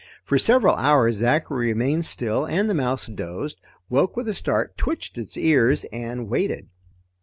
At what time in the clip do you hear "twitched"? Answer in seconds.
4.75-5.15